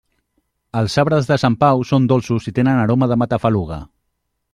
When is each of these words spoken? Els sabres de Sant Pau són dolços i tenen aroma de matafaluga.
Els 0.79 0.95
sabres 0.99 1.27
de 1.31 1.37
Sant 1.43 1.57
Pau 1.63 1.83
són 1.89 2.07
dolços 2.13 2.47
i 2.53 2.53
tenen 2.61 2.81
aroma 2.85 3.11
de 3.13 3.19
matafaluga. 3.25 3.79